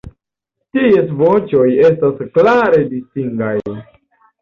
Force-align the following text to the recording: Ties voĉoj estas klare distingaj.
Ties 0.77 1.11
voĉoj 1.19 1.67
estas 1.91 2.19
klare 2.33 2.83
distingaj. 2.97 3.57